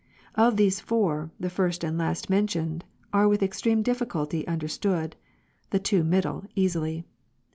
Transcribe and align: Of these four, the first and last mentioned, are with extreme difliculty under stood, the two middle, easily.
Of 0.33 0.57
these 0.57 0.79
four, 0.79 1.29
the 1.39 1.51
first 1.51 1.83
and 1.83 1.95
last 1.95 2.27
mentioned, 2.27 2.85
are 3.13 3.27
with 3.27 3.43
extreme 3.43 3.83
difliculty 3.83 4.43
under 4.47 4.67
stood, 4.67 5.15
the 5.69 5.77
two 5.77 6.03
middle, 6.03 6.45
easily. 6.55 7.05